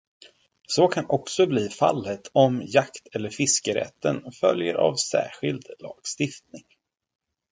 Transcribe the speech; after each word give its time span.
Så 0.67 0.87
kan 0.87 1.05
också 1.09 1.47
bli 1.47 1.69
fallet 1.69 2.21
om 2.33 2.63
jakt- 2.67 3.07
eller 3.15 3.29
fiskerätten 3.29 4.31
följer 4.41 4.73
av 4.75 4.95
särskild 4.95 5.67
lagstiftning. 5.79 6.63